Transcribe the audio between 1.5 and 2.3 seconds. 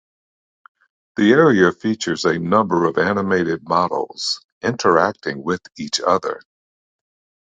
features